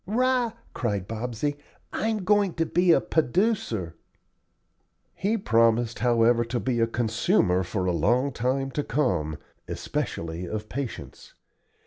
[0.07, 1.57] "'Rah!" cried Bobsey,
[1.93, 3.93] "I'm goin' to be a p'oducer."
[5.13, 9.37] He promised, however, to be a consumer for a long time to come,
[9.67, 11.35] especially of patience.